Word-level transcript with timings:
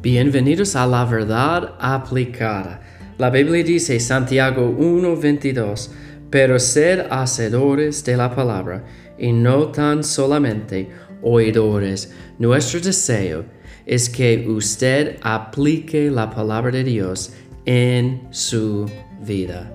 Bienvenidos 0.00 0.76
a 0.76 0.86
la 0.86 1.04
verdad 1.04 1.74
aplicada. 1.80 2.80
La 3.18 3.30
Biblia 3.30 3.64
dice 3.64 3.98
Santiago 3.98 4.70
1:22, 4.70 5.90
pero 6.30 6.60
sed 6.60 7.06
hacedores 7.10 8.04
de 8.04 8.16
la 8.16 8.32
palabra 8.32 8.84
y 9.18 9.32
no 9.32 9.72
tan 9.72 10.04
solamente 10.04 10.88
oidores. 11.20 12.14
Nuestro 12.38 12.78
deseo 12.78 13.44
es 13.86 14.08
que 14.08 14.46
usted 14.48 15.16
aplique 15.20 16.12
la 16.12 16.30
palabra 16.30 16.70
de 16.70 16.84
Dios 16.84 17.32
en 17.66 18.28
su 18.30 18.88
vida. 19.20 19.74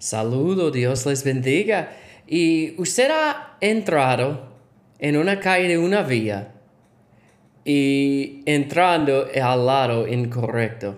Saludo, 0.00 0.72
Dios 0.72 1.06
les 1.06 1.22
bendiga. 1.22 1.90
Y 2.26 2.74
usted 2.80 3.08
ha 3.12 3.56
entrado 3.60 4.55
en 4.98 5.16
una 5.16 5.40
calle 5.40 5.68
de 5.68 5.78
una 5.78 6.02
vía 6.02 6.52
y 7.64 8.42
entrando 8.46 9.26
al 9.42 9.66
lado 9.66 10.06
incorrecto. 10.06 10.96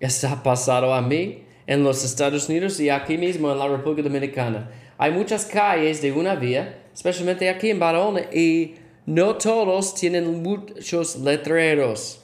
Está 0.00 0.42
pasado 0.42 0.92
a 0.92 1.00
mí 1.00 1.42
en 1.66 1.82
los 1.82 2.04
Estados 2.04 2.48
Unidos 2.48 2.78
y 2.80 2.90
aquí 2.90 3.16
mismo 3.16 3.50
en 3.50 3.58
la 3.58 3.68
República 3.68 4.08
Dominicana. 4.08 4.70
Hay 4.98 5.12
muchas 5.12 5.46
calles 5.46 6.02
de 6.02 6.12
una 6.12 6.34
vía, 6.34 6.82
especialmente 6.92 7.48
aquí 7.48 7.70
en 7.70 7.78
Barón, 7.78 8.20
y 8.32 8.74
no 9.06 9.36
todos 9.36 9.94
tienen 9.94 10.42
muchos 10.42 11.16
letreros. 11.16 12.20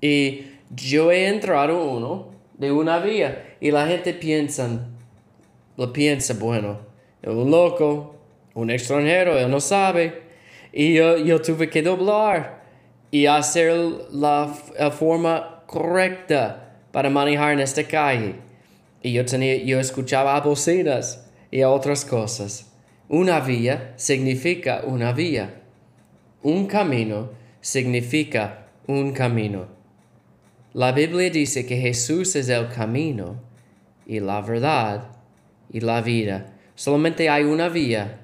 Y 0.00 0.44
yo 0.70 1.10
he 1.10 1.26
entrado 1.28 1.90
uno 1.90 2.28
de 2.58 2.70
una 2.70 2.98
vía 2.98 3.56
y 3.60 3.70
la 3.70 3.86
gente 3.86 4.14
piensa, 4.14 4.68
lo 5.76 5.92
piensa, 5.92 6.34
bueno, 6.34 6.78
un 7.24 7.50
loco, 7.50 8.19
un 8.60 8.70
extranjero, 8.70 9.38
él 9.38 9.50
no 9.50 9.60
sabe. 9.60 10.22
Y 10.72 10.94
yo, 10.94 11.40
tuve 11.42 11.68
que 11.68 11.82
doblar 11.82 12.62
y 13.10 13.26
hacer 13.26 13.72
la, 14.12 14.48
forma 14.96 15.62
correcta 15.66 16.76
para 16.92 17.10
manejar 17.10 17.52
en 17.52 17.60
esta 17.60 17.84
calle. 17.84 18.36
Y 19.02 19.12
yo, 19.12 19.24
tenía, 19.24 19.56
yo 19.56 19.80
escuchaba 19.80 20.40
bocinas 20.40 21.28
y 21.50 21.62
otras 21.62 22.04
cosas. 22.04 22.70
Una 23.08 23.40
vía 23.40 23.94
significa 23.96 24.82
una 24.84 25.12
vía. 25.12 25.62
Un 26.42 26.66
camino 26.66 27.30
significa 27.60 28.68
un 28.86 29.12
camino. 29.12 29.66
La 30.72 30.92
Biblia 30.92 31.30
dice 31.30 31.66
que 31.66 31.76
Jesús 31.76 32.36
es 32.36 32.48
el 32.48 32.68
camino 32.68 33.40
y 34.06 34.20
la 34.20 34.40
verdad 34.40 35.08
y 35.72 35.80
la 35.80 36.00
vida. 36.00 36.54
Solamente 36.76 37.28
hay 37.28 37.42
una 37.42 37.68
vía 37.68 38.19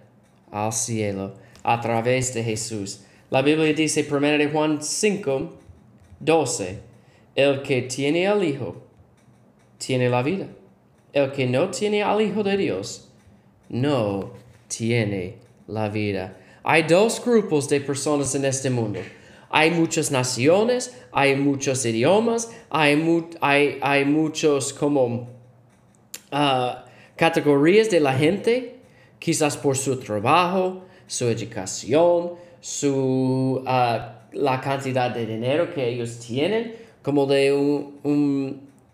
al 0.65 0.73
cielo 0.73 1.35
a 1.63 1.81
través 1.81 2.33
de 2.35 2.43
Jesús. 2.43 3.03
La 3.31 3.43
Biblia 3.43 3.73
dice 3.75 4.07
1 4.09 4.39
de 4.39 4.49
Juan 4.49 4.83
5, 4.83 5.53
12, 6.21 6.79
el 7.35 7.63
que 7.63 7.83
tiene 7.83 8.27
al 8.29 8.43
Hijo, 8.45 8.83
tiene 9.79 10.09
la 10.09 10.23
vida. 10.23 10.47
El 11.13 11.33
que 11.33 11.47
no 11.47 11.71
tiene 11.71 12.03
al 12.03 12.21
Hijo 12.21 12.43
de 12.43 12.57
Dios, 12.57 13.09
no 13.69 14.33
tiene 14.69 15.37
la 15.67 15.89
vida. 15.89 16.37
Hay 16.63 16.85
dos 16.85 17.23
grupos 17.25 17.69
de 17.69 17.81
personas 17.81 18.35
en 18.35 18.45
este 18.45 18.71
mundo. 18.71 19.01
Hay 19.51 19.71
muchas 19.71 20.11
naciones, 20.11 20.97
hay 21.13 21.37
muchos 21.37 21.85
idiomas, 21.87 22.51
hay, 22.69 23.79
hay, 23.81 24.05
muchos 24.05 24.73
como 24.73 25.29
ah, 26.33 26.85
categorías 27.17 27.91
de 27.91 28.01
la 28.01 28.13
gente, 28.13 28.76
quizás 29.19 29.57
por 29.57 29.77
su 29.77 29.99
trabajo, 29.99 30.85
su 31.07 31.27
educación, 31.27 32.33
su, 32.61 33.63
ah, 33.67 34.27
la 34.33 34.61
cantidad 34.61 35.11
de 35.11 35.27
dinero 35.27 35.73
que 35.73 35.89
ellos 35.89 36.19
tienen, 36.19 36.75
como 37.03 37.27
de 37.27 37.53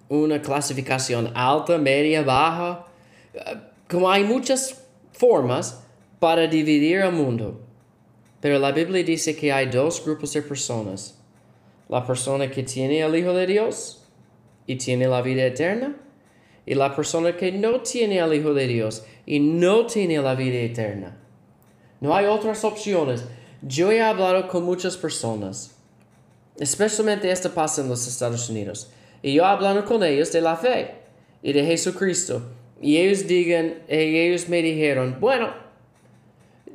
una 0.08 0.42
clasificación 0.42 1.32
alta, 1.34 1.78
media, 1.78 2.22
baja. 2.22 2.86
Ah, 3.38 3.70
como 3.88 4.10
hay 4.10 4.24
muchas 4.24 4.86
formas 5.12 5.84
para 6.19 6.47
dividir 6.47 6.98
el 6.98 7.12
mundo. 7.12 7.60
Pero 8.41 8.58
la 8.58 8.72
Biblia 8.72 9.04
dice 9.04 9.36
que 9.36 9.52
hay 9.52 9.66
dos 9.66 10.04
grupos 10.04 10.32
de 10.32 10.42
personas. 10.42 11.18
La 11.88 12.04
persona 12.06 12.50
que 12.50 12.62
tiene 12.62 13.00
el 13.00 13.14
Hijo 13.14 13.32
de 13.32 13.47
Dios 13.47 14.04
y 14.66 14.76
tiene 14.76 15.06
la 15.06 15.22
vida 15.22 15.44
eterna. 15.44 15.97
Y 16.64 16.74
la 16.74 16.94
persona 16.94 17.36
que 17.36 17.52
no 17.52 17.80
tiene 17.80 18.20
al 18.20 18.34
Hijo 18.34 18.54
de 18.54 18.66
Dios 18.66 19.04
y 19.26 19.40
no 19.40 19.86
tiene 19.86 20.18
la 20.18 20.34
vida 20.34 20.58
eterna. 20.58 21.18
No 22.00 22.14
hay 22.14 22.26
otras 22.26 22.64
opciones. 22.64 23.24
Yo 23.62 23.92
he 23.92 24.00
hablado 24.00 24.48
con 24.48 24.64
muchas 24.64 24.96
personas, 24.96 25.76
especialmente 26.58 27.30
esta 27.30 27.48
pasa 27.48 27.82
en 27.82 27.88
los 27.88 28.08
Estados 28.08 28.50
Unidos, 28.50 28.90
y 29.22 29.34
yo 29.34 29.44
he 29.44 29.46
hablado 29.46 29.84
con 29.84 30.02
ellos 30.02 30.32
de 30.32 30.40
la 30.40 30.56
fe 30.56 30.94
y 31.42 31.52
de 31.52 31.64
Jesucristo. 31.64 32.42
Y 32.80 32.96
ellos 32.96 33.28
digan, 33.28 33.82
ellos 33.86 34.48
me 34.48 34.62
dijeron, 34.62 35.18
bueno, 35.20 35.54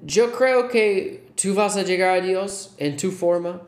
yo 0.06 0.32
creo 0.32 0.70
que 0.70 1.26
tú 1.42 1.54
vas 1.54 1.76
a 1.76 1.84
llegar 1.84 2.20
a 2.20 2.22
Dios 2.22 2.74
en 2.78 2.96
tu 2.96 3.12
forma, 3.12 3.62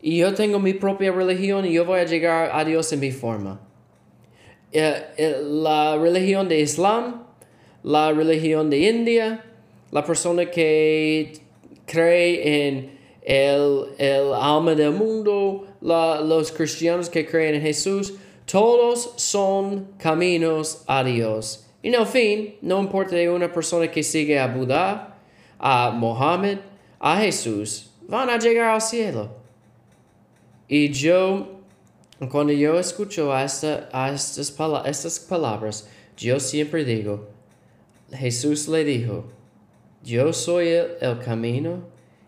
y 0.00 0.18
yo 0.18 0.34
tengo 0.34 0.58
mi 0.58 0.72
propia 0.72 1.12
religión 1.12 1.64
y 1.64 1.72
yo 1.72 1.84
voy 1.84 2.00
a 2.00 2.04
llegar 2.04 2.50
a 2.52 2.64
Dios 2.64 2.92
en 2.92 3.00
mi 3.00 3.10
forma. 3.10 3.60
Eh, 4.76 5.06
eh, 5.16 5.40
la 5.40 5.96
religión 5.96 6.48
de 6.48 6.58
Islam, 6.58 7.22
la 7.84 8.10
religión 8.10 8.68
de 8.70 8.78
India, 8.90 9.44
la 9.92 10.04
persona 10.04 10.50
que 10.50 11.32
cree 11.86 12.66
en 12.66 12.98
el, 13.22 13.84
el 13.98 14.34
alma 14.34 14.74
del 14.74 14.90
mundo, 14.90 15.64
los 15.80 16.50
cristianos 16.50 17.08
que 17.08 17.24
creen 17.24 17.54
en 17.54 17.62
Jesús, 17.62 18.14
todos 18.46 19.12
son 19.14 19.92
caminos 19.96 20.82
a 20.88 21.04
Dios. 21.04 21.66
Y 21.80 21.88
en 21.88 21.94
el 21.94 22.06
fin, 22.06 22.56
no 22.60 22.80
importa 22.80 23.14
de 23.14 23.30
una 23.30 23.52
persona 23.52 23.88
que 23.88 24.02
sigue 24.02 24.40
a 24.40 24.48
Buda, 24.48 25.18
a 25.60 25.92
Mohammed, 25.92 26.58
a 26.98 27.18
Jesús, 27.18 27.92
van 28.08 28.28
a 28.28 28.38
llegar 28.38 28.74
al 28.74 28.82
cielo. 28.82 29.30
Y 30.66 30.90
yo, 30.90 31.53
cuando 32.30 32.52
yo 32.52 32.78
escucho 32.78 33.32
a, 33.32 33.44
esta, 33.44 33.88
a 33.92 34.12
estas, 34.12 34.54
estas 34.86 35.20
palabras, 35.20 35.88
yo 36.16 36.38
siempre 36.38 36.84
digo, 36.84 37.28
Jesús 38.12 38.68
le 38.68 38.84
dijo, 38.84 39.24
yo 40.04 40.32
soy 40.32 40.68
el, 40.68 41.18
camino 41.24 41.84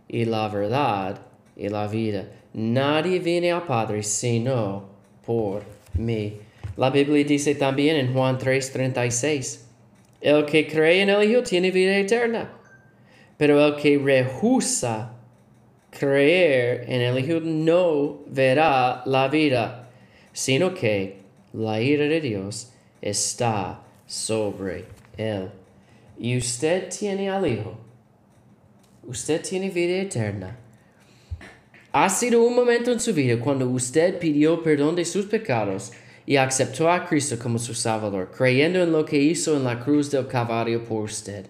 y 0.09 0.25
la 0.25 0.49
verdad 0.49 1.21
y 1.57 1.69
la 1.69 1.87
vida. 1.87 2.25
Nadie 2.53 3.19
viene 3.21 3.53
al 3.53 3.65
Padre 3.65 4.03
sino 4.03 4.89
por 5.25 5.63
mí. 5.95 6.39
La 6.77 6.91
Biblia 6.91 7.25
dice 7.25 7.55
también 7.55 7.97
en 7.97 8.13
Juan 8.13 8.39
3:36, 8.39 9.61
el 10.21 10.45
que 10.47 10.67
cree 10.67 11.03
en 11.03 11.11
el 11.11 11.31
Hijo 11.31 11.43
tiene 11.43 11.71
vida 11.71 11.97
eterna, 11.97 12.51
pero 13.37 13.65
el 13.65 13.77
que 13.77 13.99
rehúsa 13.99 15.16
creer 15.99 16.85
en 16.89 17.01
el 17.01 17.19
Hijo 17.19 17.41
no 17.41 18.21
verá 18.27 19.03
la 19.07 19.29
vida, 19.29 19.91
sino 20.33 20.75
que 20.75 21.19
la 21.53 21.81
ira 21.81 22.05
de 22.05 22.21
Dios 22.21 22.73
está 23.01 23.83
sobre 24.07 24.85
él 25.17 25.51
y 26.19 26.37
usted 26.37 26.89
tiene 26.89 27.31
al 27.31 27.47
Hijo, 27.47 27.77
usted 29.07 29.43
tiene 29.43 29.71
vida 29.71 30.01
eterna. 30.01 30.57
Ha 31.93 32.09
sido 32.11 32.43
un 32.43 32.55
momento 32.55 32.93
en 32.93 33.01
su 33.01 33.15
vida 33.15 33.39
cuando 33.41 33.69
usted 33.69 34.19
pidió 34.19 34.63
perdón 34.63 34.97
de 34.97 35.05
sus 35.05 35.27
pecados 35.27 35.93
y 36.27 36.37
aceptó 36.37 36.91
a 36.91 37.07
Cristo 37.07 37.39
como 37.39 37.59
su 37.59 37.75
Salvador, 37.75 38.31
creyendo 38.37 38.83
en 38.83 38.93
lo 38.93 39.05
que 39.05 39.17
hizo 39.17 39.57
en 39.57 39.65
la 39.65 39.83
cruz 39.83 40.11
del 40.11 40.27
Calvario 40.27 40.85
por 40.85 41.05
usted. 41.05 41.47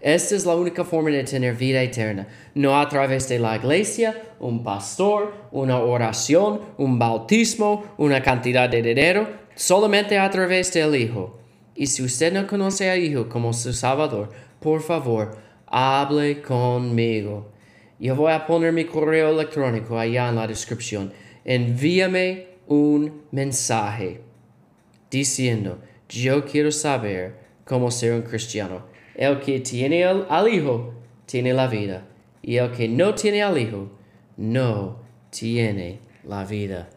Esta 0.00 0.36
es 0.36 0.44
la 0.44 0.54
única 0.54 0.84
forma 0.84 1.10
de 1.10 1.24
tener 1.24 1.54
vida 1.54 1.82
eterna, 1.82 2.26
no 2.54 2.78
a 2.78 2.88
través 2.88 3.28
de 3.28 3.38
la 3.38 3.56
iglesia, 3.56 4.22
un 4.38 4.62
pastor, 4.62 5.32
una 5.52 5.78
oración, 5.78 6.60
un 6.76 6.98
bautismo, 6.98 7.84
una 7.96 8.22
cantidad 8.22 8.68
de 8.68 8.82
dinero, 8.82 9.28
solamente 9.54 10.18
a 10.18 10.30
través 10.30 10.72
del 10.72 10.94
Hijo. 10.94 11.38
Y 11.74 11.86
si 11.86 12.02
usted 12.02 12.32
no 12.32 12.46
conoce 12.46 12.90
a 12.90 12.96
Hijo 12.96 13.28
como 13.28 13.52
su 13.52 13.72
Salvador, 13.72 14.30
por 14.60 14.82
favor, 14.82 15.36
hable 15.66 16.42
conmigo. 16.42 17.52
Yo 17.98 18.14
voy 18.14 18.32
a 18.32 18.46
poner 18.46 18.72
mi 18.72 18.84
correo 18.84 19.30
electrónico 19.30 19.98
allá 19.98 20.28
en 20.28 20.36
la 20.36 20.46
descripción. 20.46 21.12
Envíame 21.44 22.48
un 22.66 23.22
mensaje 23.30 24.20
diciendo, 25.10 25.78
yo 26.08 26.44
quiero 26.44 26.70
saber 26.70 27.36
cómo 27.64 27.90
ser 27.90 28.12
un 28.12 28.22
cristiano. 28.22 28.84
El 29.16 29.40
que 29.40 29.60
tiene 29.60 30.04
al 30.04 30.48
Hijo 30.52 30.92
tiene 31.24 31.54
la 31.54 31.66
vida. 31.68 32.06
Y 32.42 32.58
el 32.58 32.70
que 32.70 32.86
no 32.86 33.14
tiene 33.14 33.42
al 33.42 33.56
Hijo 33.56 33.88
no 34.36 34.98
tiene 35.30 36.00
la 36.22 36.44
vida. 36.44 36.90